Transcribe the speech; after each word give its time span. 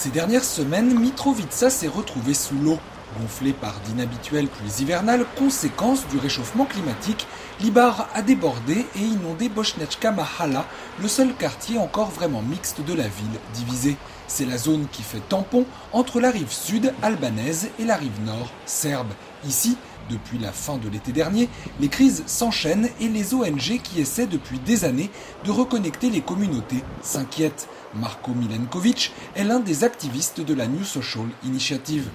Ces 0.00 0.10
dernières 0.10 0.44
semaines, 0.44 0.96
Mitrovica 0.96 1.70
s'est 1.70 1.88
retrouvé 1.88 2.32
sous 2.32 2.54
l'eau. 2.54 2.78
Gonflé 3.20 3.52
par 3.52 3.80
d'inhabituelles 3.80 4.46
pluies 4.46 4.80
hivernales, 4.80 5.26
conséquence 5.36 6.06
du 6.06 6.18
réchauffement 6.18 6.66
climatique, 6.66 7.26
l'Ibar 7.58 8.08
a 8.14 8.22
débordé 8.22 8.86
et 8.94 9.00
inondé 9.00 9.48
Bosnechka 9.48 10.12
Mahala, 10.12 10.66
le 11.02 11.08
seul 11.08 11.34
quartier 11.34 11.78
encore 11.78 12.10
vraiment 12.10 12.42
mixte 12.42 12.80
de 12.80 12.94
la 12.94 13.08
ville, 13.08 13.40
divisé. 13.54 13.96
C'est 14.28 14.44
la 14.44 14.58
zone 14.58 14.86
qui 14.92 15.02
fait 15.02 15.22
tampon 15.28 15.64
entre 15.92 16.20
la 16.20 16.30
rive 16.30 16.52
sud 16.52 16.92
albanaise 17.02 17.70
et 17.80 17.84
la 17.84 17.96
rive 17.96 18.20
nord 18.24 18.52
serbe. 18.66 19.08
Ici, 19.46 19.76
depuis 20.08 20.38
la 20.38 20.52
fin 20.52 20.78
de 20.78 20.88
l'été 20.88 21.12
dernier, 21.12 21.48
les 21.80 21.88
crises 21.88 22.22
s'enchaînent 22.26 22.88
et 23.00 23.08
les 23.08 23.34
ONG 23.34 23.80
qui 23.82 24.00
essaient 24.00 24.26
depuis 24.26 24.58
des 24.58 24.84
années 24.84 25.10
de 25.44 25.50
reconnecter 25.50 26.10
les 26.10 26.20
communautés 26.20 26.82
s'inquiètent. 27.02 27.68
Marko 27.94 28.32
Milenkovic 28.32 29.12
est 29.34 29.44
l'un 29.44 29.60
des 29.60 29.82
activistes 29.84 30.40
de 30.40 30.54
la 30.54 30.66
New 30.66 30.84
Social 30.84 31.26
Initiative. 31.44 32.08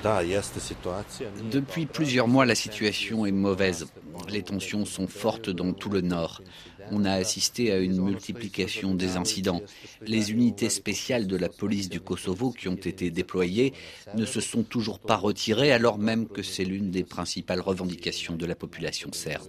Depuis 1.52 1.86
plusieurs 1.88 2.28
mois, 2.28 2.46
la 2.46 2.56
situation 2.56 3.26
est 3.26 3.32
mauvaise. 3.32 3.88
Les 4.30 4.44
tensions 4.44 4.86
sont 4.86 5.08
fortes 5.08 5.50
dans 5.50 5.74
tout 5.74 5.90
le 5.90 6.02
nord. 6.02 6.42
On 6.92 7.06
a 7.06 7.14
assisté 7.14 7.72
à 7.72 7.78
une 7.78 8.02
multiplication 8.02 8.94
des 8.94 9.18
incidents. 9.18 9.62
Les 10.02 10.32
unités 10.32 10.70
spéciales 10.70 11.28
de 11.28 11.38
la 11.38 11.50
police 11.50 11.90
du 11.90 12.00
Kosovo 12.00 12.52
qui 12.52 12.68
ont 12.68 12.76
été 12.76 13.10
déployées 13.10 13.74
ne 14.16 14.26
se 14.26 14.42
sont 14.42 14.64
toujours 14.64 15.00
pas 15.00 15.16
retirées 15.16 15.72
alors 15.72 15.98
même 15.98 16.28
que 16.28 16.44
c'est 16.44 16.64
l'une 16.64 16.92
des 16.92 17.04
principales 17.04 17.62
revendications 17.62 18.36
de 18.36 18.46
la 18.46 18.56
population 18.56 19.10
serbe. 19.12 19.48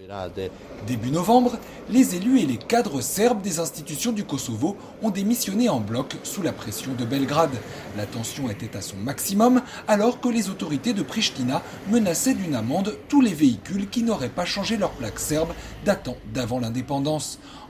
Début 0.87 1.11
novembre, 1.11 1.59
les 1.91 2.17
élus 2.17 2.41
et 2.41 2.47
les 2.47 2.57
cadres 2.57 3.01
serbes 3.01 3.43
des 3.43 3.59
institutions 3.59 4.13
du 4.13 4.25
Kosovo 4.25 4.77
ont 5.03 5.11
démissionné 5.11 5.69
en 5.69 5.81
bloc 5.81 6.17
sous 6.23 6.43
la 6.43 6.53
pression 6.53 6.95
de 6.95 7.05
Belgrade. 7.05 7.57
La 7.97 8.07
tension 8.07 8.51
était 8.51 8.77
à 8.77 8.81
son 8.81 8.97
maximum 8.97 9.63
alors 9.89 10.21
que 10.21 10.29
les 10.29 10.51
autorités 10.51 10.93
de 10.93 11.03
Pristina 11.03 11.63
menaçaient 11.91 12.35
d'une 12.35 12.55
amende 12.55 12.97
tous 13.09 13.21
les 13.21 13.35
véhicules 13.35 13.89
qui 13.89 14.03
n'auraient 14.03 14.29
pas 14.29 14.45
changé 14.45 14.77
leur 14.77 14.91
plaque 14.91 15.19
serbe 15.19 15.53
datant 15.85 16.17
d'avant 16.33 16.61
l'indépendance. 16.61 17.24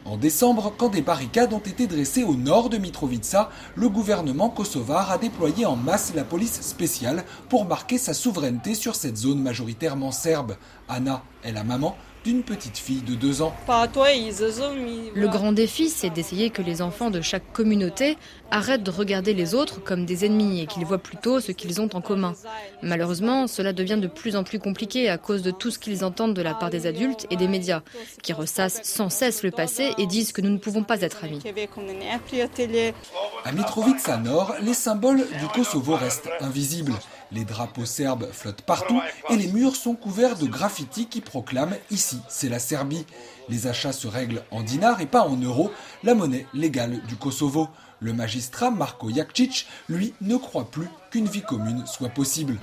En 0.07 0.19
décembre, 0.19 0.75
quand 0.77 0.91
des 0.91 1.01
barricades 1.01 1.55
ont 1.55 1.59
été 1.59 1.87
dressées 1.87 2.25
au 2.25 2.35
nord 2.35 2.69
de 2.69 2.77
Mitrovica, 2.77 3.49
le 3.75 3.89
gouvernement 3.89 4.51
kosovar 4.51 5.11
a 5.11 5.17
déployé 5.17 5.65
en 5.65 5.77
masse 5.77 6.13
la 6.15 6.25
police 6.25 6.61
spéciale 6.61 7.25
pour 7.49 7.65
marquer 7.65 7.97
sa 7.97 8.13
souveraineté 8.13 8.75
sur 8.75 8.97
cette 8.97 9.17
zone 9.17 9.41
majoritairement 9.41 10.13
serbe. 10.13 10.57
Anna 10.89 11.23
est 11.43 11.53
la 11.53 11.65
maman 11.65 11.97
d'une 12.25 12.43
petite 12.43 12.79
fille 12.79 13.03
de 13.03 13.15
deux 13.15 13.43
ans. 13.43 13.55
Le 13.69 15.29
grand 15.29 15.53
défi, 15.53 15.91
c'est 15.91 16.11
d'essayer 16.11 16.51
que 16.51 16.63
les 16.63 16.81
enfants 16.81 17.11
de 17.11 17.21
chaque 17.21 17.53
communauté 17.53 18.17
arrêtent 18.51 18.83
de 18.83 18.91
regarder 18.91 19.35
les 19.35 19.55
autres 19.55 19.83
comme 19.83 20.07
des 20.07 20.25
ennemis 20.25 20.61
et 20.63 20.67
qu'ils 20.67 20.87
voient 20.87 20.99
plutôt 20.99 21.41
ce 21.41 21.53
qu'ils 21.53 21.81
ont 21.81 21.89
en 21.93 22.01
commun. 22.01 22.35
Malheureusement, 22.83 23.47
cela 23.47 23.73
devient 23.73 23.99
de 24.01 24.07
plus 24.07 24.37
en 24.37 24.45
plus 24.45 24.59
compliqué 24.59 25.09
à 25.11 25.19
cause 25.19 25.43
de 25.43 25.51
tout 25.51 25.71
ce 25.71 25.79
qu'ils 25.79 26.05
entendent 26.05 26.35
de 26.35 26.43
la 26.43 26.55
part 26.55 26.71
des 26.71 26.87
adultes 26.87 27.27
et 27.31 27.37
des 27.37 27.49
médias, 27.49 27.83
qui 28.23 28.33
ressassent 28.33 28.81
sans 28.83 29.11
cesse 29.11 29.43
le 29.43 29.51
passé 29.51 29.93
et 29.99 30.07
disent 30.07 30.33
que 30.33 30.41
nous 30.41 30.51
ne 30.51 30.59
pouvons 30.59 30.83
pas 30.83 31.03
être 31.03 31.25
amis. 31.25 31.43
À 33.45 33.53
Mitrovica 33.53 34.17
Nord, 34.17 34.55
les 34.63 34.75
symboles 34.75 35.27
du 35.39 35.47
Kosovo 35.49 35.97
restent 35.97 36.31
invisibles. 36.41 36.95
Les 37.33 37.45
drapeaux 37.45 37.87
serbes 37.87 38.29
flottent 38.33 38.63
partout 38.63 39.01
et 39.31 39.37
les 39.37 39.49
murs 39.49 39.77
sont 39.77 39.95
couverts 39.95 40.37
de 40.37 40.47
graffitis 40.47 41.07
qui 41.07 41.21
proclament 41.21 41.77
ici 41.91 42.19
c'est 42.29 42.49
la 42.49 42.59
Serbie. 42.59 43.07
Les 43.49 43.67
achats 43.67 43.93
se 43.93 44.07
règlent 44.07 44.43
en 44.51 44.63
dinars 44.63 45.01
et 45.01 45.07
pas 45.07 45.27
en 45.27 45.37
euros, 45.37 45.71
la 46.03 46.15
monnaie 46.15 46.47
légale 46.55 47.01
du 47.09 47.17
Kosovo. 47.17 47.69
Le 48.05 48.13
magistrat 48.13 48.71
Marko 48.71 49.09
Jakcic, 49.09 49.67
lui, 49.89 50.13
ne 50.21 50.37
croit 50.37 50.71
plus 50.71 50.89
qu'une 51.11 51.27
vie 51.27 51.41
commune 51.41 51.85
soit 51.87 52.11
possible. 52.11 52.59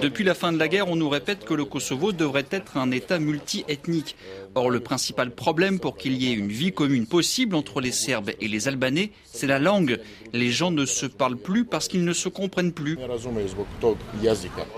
Depuis 0.00 0.24
la 0.24 0.34
fin 0.34 0.50
de 0.50 0.58
la 0.58 0.66
guerre, 0.66 0.88
on 0.88 0.96
nous 0.96 1.08
répète 1.08 1.44
que 1.44 1.54
le 1.54 1.64
Kosovo 1.64 2.10
devrait 2.10 2.46
être 2.50 2.78
un 2.78 2.90
État 2.90 3.20
multi-ethnique. 3.20 4.16
Or, 4.56 4.70
le 4.70 4.80
principal 4.80 5.30
problème 5.30 5.78
pour 5.78 5.96
qu'il 5.96 6.20
y 6.20 6.32
ait 6.32 6.34
une 6.34 6.48
vie 6.48 6.72
commune 6.72 7.06
possible 7.06 7.54
entre 7.54 7.80
les 7.80 7.92
Serbes 7.92 8.32
et 8.40 8.48
les 8.48 8.66
Albanais, 8.66 9.12
c'est 9.24 9.46
la 9.46 9.60
langue. 9.60 10.00
Les 10.32 10.50
gens 10.50 10.72
ne 10.72 10.84
se 10.84 11.06
parlent 11.06 11.36
plus 11.36 11.64
parce 11.64 11.86
qu'ils 11.86 12.04
ne 12.04 12.12
se 12.12 12.28
comprennent 12.28 12.72
plus. 12.72 12.98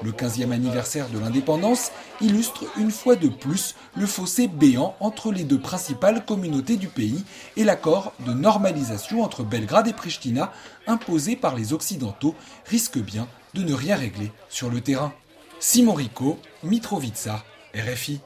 Le 0.03 0.13
15e 0.13 0.51
anniversaire 0.53 1.09
de 1.09 1.19
l'indépendance 1.19 1.93
illustre 2.21 2.65
une 2.79 2.91
fois 2.91 3.17
de 3.17 3.29
plus 3.29 3.75
le 3.97 4.07
fossé 4.07 4.49
béant 4.49 4.97
entre 5.01 5.33
les 5.33 5.45
deux 5.45 5.61
principales 5.61 6.25
communautés 6.27 6.77
du 6.77 6.89
pays 6.89 7.25
et 7.57 7.65
l'accord 7.65 8.13
de 8.27 8.33
normalisation 8.33 9.14
entre 9.23 9.43
Belgrade 9.43 9.89
et 9.89 9.93
Pristina 9.93 10.53
imposé 10.87 11.37
par 11.37 11.55
les 11.55 11.73
Occidentaux 11.73 12.35
risque 12.67 12.99
bien 12.99 13.29
de 13.55 13.63
ne 13.63 13.75
rien 13.75 13.97
régler 13.97 14.33
sur 14.49 14.71
le 14.71 14.81
terrain. 14.81 15.13
Simon 15.61 15.95
Rico, 15.95 16.39
Mitrovica, 16.63 17.45
RFI. 17.75 18.21